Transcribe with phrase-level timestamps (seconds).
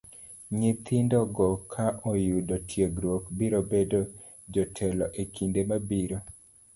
[0.57, 3.99] Nyithindo go ka oyudo tiegruok, biro bedo
[4.53, 6.17] jotelo e kinde mabiro.